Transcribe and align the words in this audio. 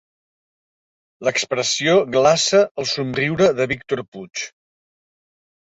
L'expressió 1.27 1.95
glaça 2.17 2.65
el 2.85 2.91
somriure 2.95 3.53
de 3.61 3.71
Víctor 3.75 4.07
Puig. 4.15 4.49